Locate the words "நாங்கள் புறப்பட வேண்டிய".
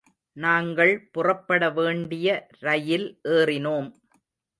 0.37-2.27